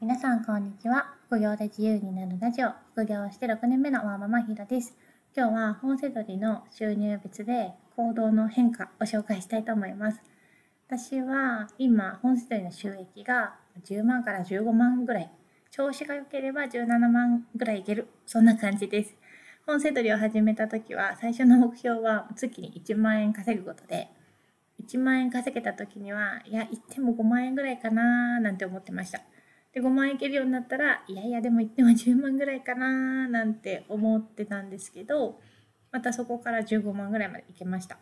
[0.00, 1.12] 皆さんこんにちは。
[1.26, 4.96] 副業で自由になるラジオ、副業をして6年目のワーママヒロです。
[5.36, 10.22] 今日は本セドリの収入別で行動の変化を紹介したいと思います。
[10.86, 15.32] 私は今、本セドリの収益が10万から15万ぐらい、
[15.72, 19.16] 調子が良ければ17万ぐらいいける、そんな感じです。
[19.66, 24.08] 本セドリを始めた時は最初の目標は月に1万円稼ぐことで、
[24.80, 29.22] 1万円稼げた時には、いや、行っても5万円ぐらいかななんて思ってました。
[29.78, 35.38] で5万円いけるようになったらいやいやでも行っても10万ぐらいかななんて思ってたんですけど
[35.92, 37.98] またそこから15万ぐらいまでいけました。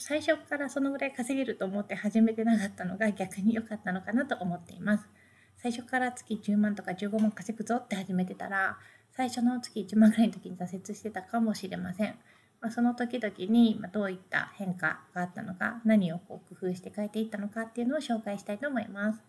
[0.00, 5.08] 最初からそのぐらい稼げると思って始めてなかったのが逆に良かったのかなと思っています。
[5.56, 8.78] 最初から月10万とか15万稼ぐぞって始めてたら
[9.12, 12.14] 最初の月1万ぐらいの時に挫折してたかもしれません、
[12.60, 19.20] まあ、その時々にどういった変化があったのか何をこう工夫して変えていったのかっていうのを紹介したいと思います。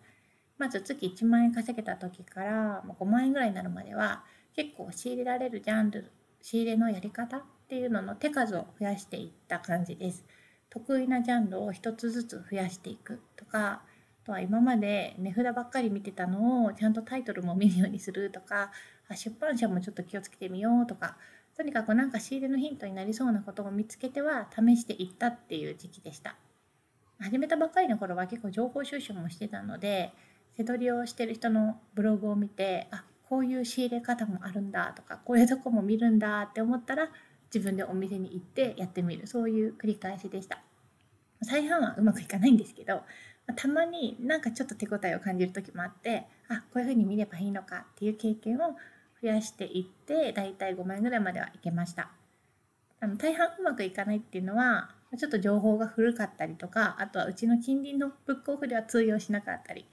[0.60, 4.24] まず月1万円稼げた時から5万円ぐらいになるまでは
[4.54, 10.22] 結構仕入れられるジャンル仕入れのやり方っていうのの手数を増やしていった感じです。
[10.68, 13.82] 得意なジャンルを一つずつ増やしていくとか
[14.22, 18.70] あとは今まで値札ばっかり見てたのをちゃんとタイトルも見るようにするとか
[19.14, 21.16] 出版社もちょっと気をつけてみようとか
[21.56, 26.36] とにかくなんか仕入れのヒントになりそうなことを見つけては試していったっていう時期でした。
[27.18, 30.12] 始めたばっかりの頃は結構情報収集もしてたので
[30.56, 37.08] 手取りをしてる人のブログを見てあこういう仕入れ方もあるんだとかこういうとこも見るんだって思ったら
[37.52, 39.26] 自分でお店に行ってやってみる。
[39.26, 40.60] そういう繰り返しでした。
[41.42, 43.02] 再販はうまくいかないんですけど
[43.56, 48.76] たまになんかちょっと手応えを感じる時もあってあこういうふうに見ればいいのかっていう経験を
[49.22, 52.10] 増やしていってだいたい5万円ぐらいまではいけました。
[53.00, 59.86] あの大半うまくいかないっていうのはちょっと情報が古かったりとかあとはうちの近隣のブックオフでは通用しなかったり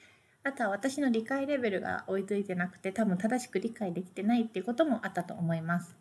[0.48, 5.94] あとは私の理解レベルが追いついてなくて多分正しく理解できてないっていうこともあったと思います。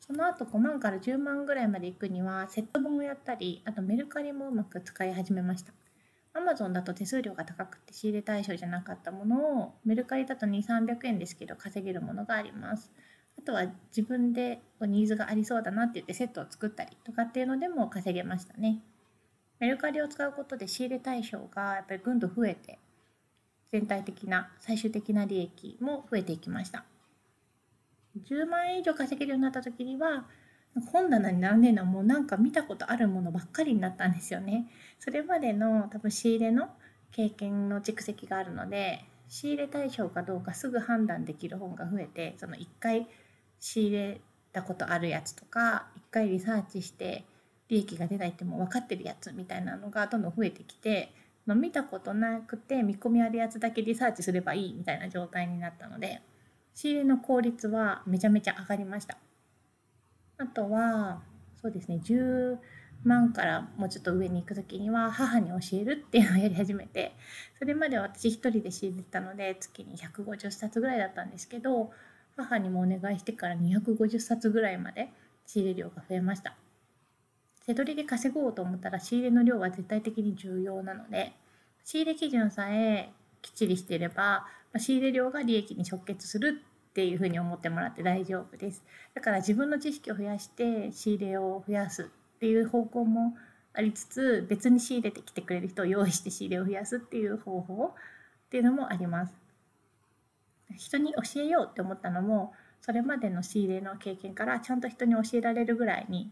[0.00, 5.74] その後5万から10万ぐらいまで行くにはセット本をやったりあとメルカリもうまく使い始めました。
[6.32, 12.90] Amazon だと手数料が高くて仕入れ対象じゃなかったものをメルカリだと2、300円ですけど稼げるものがあります。
[13.38, 18.78] あとは自分でニーズがありそうだなって言ってセットを作ったりとかっていうのでも稼げましたね。
[19.58, 22.78] メルカリを使うことで仕入れ対象がやっぱりぐんと増えて
[23.72, 26.84] 全体的な最終的な利益も増えていきました。
[28.28, 30.26] 10万円以上稼げるようになった時には
[30.92, 34.66] 本棚に並んでるのはもうなんか見たことあるものばっかりになったんですよね。
[34.98, 36.68] それまでの多分仕入れの
[37.12, 43.06] 経験の蓄積があるので仕入れ対象かどうかすぐ判断できる本が増えてその1回
[43.58, 44.20] 仕入れ
[44.52, 47.24] たことあるやつとか1回リサーチして
[47.68, 51.10] 利益が出ないってもう分かってるやつみたいなのがどんどん増えてきて
[51.46, 56.20] ま見たことなくて見込みあるやつだけリサーチすればいいみたいな状態になったので
[56.74, 59.16] 仕入れの効率はめちゃめちゃ上がりました。
[60.38, 61.22] あとは
[61.62, 62.58] そうですね10
[63.04, 67.14] 万からもうちょっと上に行く時には母に教えるっていうのをやり始めて
[67.58, 71.90] それまで私一人で仕入れたので月に150冊ぐらいだったんですけど
[72.36, 75.10] 母にもお願いしてから250冊ぐらいまで
[75.46, 76.56] 仕入れ量が増えました。
[77.66, 81.32] 手取りで稼ごうと思ったら仕入れの量は絶対的に重要なので
[81.84, 83.10] 仕入れ基準さえ
[83.42, 84.46] きっちりしていれば
[84.76, 86.60] 仕入れ量が利益に直結する
[86.90, 88.82] っていうふうに思ってもらって大丈夫です。
[89.14, 93.36] だから自分の知識を増やして仕入れを増やすっていう方向も
[93.74, 99.34] ありつつ別に仕入れてきてくれる人を用意して仕入れを増やすっていう方法っていうのもあります。
[100.76, 106.30] 人に教えようって思ったのもそれまでの仕入れの経験からちゃんと人に教えられるぐらいに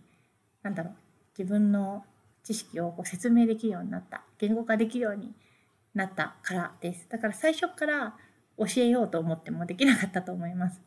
[0.63, 1.04] 何だろう
[1.39, 2.05] 自分の
[2.43, 5.33] 知識をこう説明できるようになった言語化できるように
[5.95, 7.07] なったからです。
[7.09, 8.15] だから最初から
[8.59, 10.81] 教えようと思ってもできなかったと思います。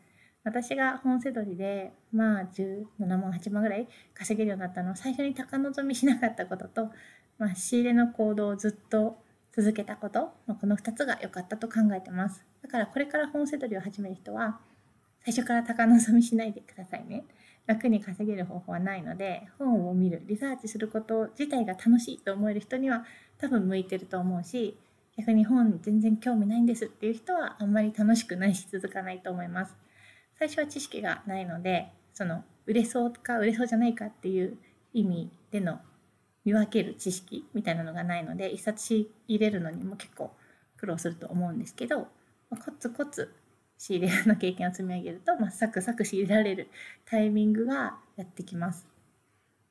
[0.44, 6.90] 私が本セドリでまあ17万8万ぐらい稼げるようになったのは最初に高望みしなかったことと、
[7.38, 9.18] まあ、仕入れの行動をずっと
[9.52, 12.46] 続けたこと、まあ、この2つが良かったと考えてます。
[12.62, 14.59] だからこれから本セドリを始める人は
[15.26, 17.26] 最初から高望みしないでくださいね。
[17.67, 23.05] 楽に稼げる方法はないので本を見るリサーチすること自体が楽しいと思える人には
[23.37, 24.78] 多分向いてると思うし
[25.17, 29.75] 逆に本全然興味ないんですっていう人はあんまり楽しくないし続かないと思います。
[30.40, 34.58] 最初は知識がないのでその売れそうか売れそうじゃないかっていう
[34.93, 35.79] 意味での
[36.46, 40.31] 見分ける知識みたいなのがないので一冊仕入れるのにも結構
[40.78, 42.08] 苦労すると思うんですけど
[42.49, 43.34] コツコツ
[43.78, 46.70] 仕入れの経験を積み上げると、まあ、サクサク仕入れられる
[47.06, 48.88] タイミングがやってきます。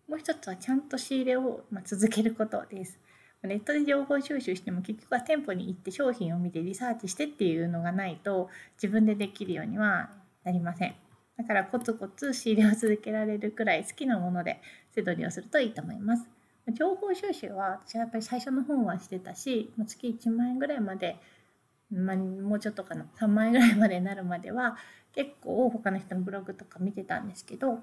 [0.09, 2.99] もう一つはちゃんと仕入れを、ま続けることです。
[3.43, 10.11] ネットで情報収集しても結局は店舗に行って商品を見てリサーチしてっていうのがないと自分でできるようには
[10.43, 10.95] なりません。
[11.37, 14.61] だからコツコツ仕入れを続けられるくらい好きなもので
[14.93, 16.27] セドリをするといいと思います。
[16.73, 21.17] 情報収集は私はやっぱり最初の本はしてたし月1万円ぐらいまで、
[21.91, 24.77] まあ、もうちょっとかな3万円ぐらいまでになるまでは
[25.15, 27.81] 結構他の人のブログとか見てたんですけど、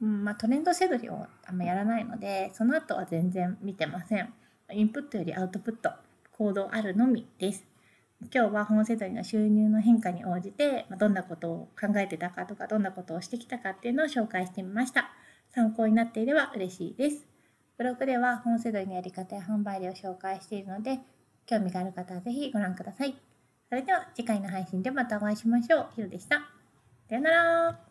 [0.00, 4.32] うんまあ、トレンドセドリをあんまやらないのでその後は全然見てません。
[4.72, 5.90] インプットよりアウトプット
[6.32, 7.66] 行動あるのみです。
[8.32, 15.10] 今日は本セドリの収入の変化に応じてどんなことを考えてたかとかどんなことをしてきたかっていうのを紹介してみました。
[15.54, 17.26] 参考になっていれば嬉しいです。
[17.76, 21.00] ブログでは本セドリのやり方や販売例を紹介しているので
[21.46, 23.29] 興味がある方はぜひご覧ください。
[23.70, 25.86] それでは次回の配信でまたお会いしましょう。
[25.94, 26.40] ひろでした。
[27.08, 27.89] さよなら。